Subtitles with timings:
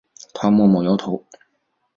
[0.33, 1.23] 他默默摇头